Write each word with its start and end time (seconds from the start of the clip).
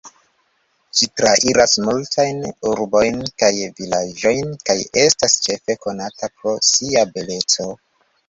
Ĝi 0.99 1.07
trairas 1.19 1.75
multajn 1.89 2.39
urbojn 2.69 3.19
kaj 3.43 3.51
vilaĝojn 3.81 4.57
kaj 4.69 4.77
estas 5.03 5.37
ĉefe 5.49 5.77
konata 5.87 6.31
pro 6.41 6.57
sia 6.71 7.05
beleco. 7.19 7.69